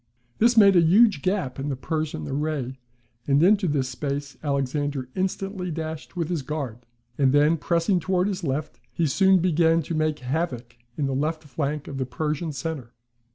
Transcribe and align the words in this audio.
This 0.39 0.57
made 0.57 0.75
a 0.75 0.81
huge 0.81 1.21
gap 1.21 1.59
in 1.59 1.69
the 1.69 1.75
Persian 1.75 2.27
array, 2.27 2.79
and 3.27 3.43
into 3.43 3.67
this 3.67 3.87
space 3.87 4.35
Alexander 4.43 5.09
instantly 5.15 5.69
dashed 5.69 6.15
with 6.15 6.27
his 6.29 6.41
guard; 6.41 6.79
and 7.19 7.31
then 7.31 7.55
pressing 7.55 7.99
towards 7.99 8.27
his 8.31 8.43
left, 8.43 8.79
he 8.91 9.05
soon 9.05 9.37
began 9.37 9.83
to 9.83 9.93
make 9.93 10.17
havoc 10.17 10.75
in 10.97 11.05
the 11.05 11.13
left 11.13 11.43
flank 11.43 11.87
of 11.87 11.99
the 11.99 12.07
Persian 12.07 12.51
centre. 12.51 12.95